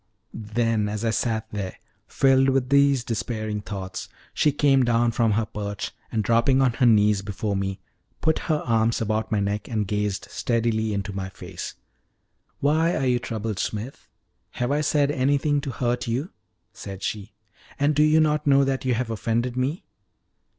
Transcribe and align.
Then, 0.33 0.89
as 0.89 1.05
I 1.05 1.11
sat 1.11 1.47
there, 1.51 1.75
filled 2.07 2.49
with 2.49 2.69
these 2.69 3.03
despairing 3.03 3.61
thoughts, 3.61 4.09
she 4.33 4.51
came 4.51 4.83
down 4.83 5.11
from 5.11 5.33
her 5.33 5.45
perch, 5.45 5.91
and, 6.11 6.23
dropping 6.23 6.59
on 6.59 6.73
her 6.73 6.87
knees 6.87 7.21
before 7.21 7.55
me, 7.55 7.79
put 8.19 8.39
her 8.49 8.63
arms 8.65 8.99
about 8.99 9.31
my 9.31 9.39
neck 9.39 9.67
and 9.67 9.85
gazed 9.87 10.25
steadily 10.31 10.91
into 10.91 11.13
my 11.13 11.29
face. 11.29 11.75
"Why 12.61 12.95
are 12.95 13.05
you 13.05 13.19
troubled, 13.19 13.59
Smith 13.59 14.07
have 14.53 14.71
I 14.71 14.81
said 14.81 15.11
anything 15.11 15.61
to 15.61 15.69
hurt 15.69 16.07
you?" 16.07 16.31
said 16.73 17.03
she. 17.03 17.35
"And 17.77 17.93
do 17.93 18.01
you 18.01 18.19
not 18.19 18.47
know 18.47 18.63
that 18.63 18.83
you 18.85 18.95
have 18.95 19.11
offended 19.11 19.55
me?" 19.55 19.85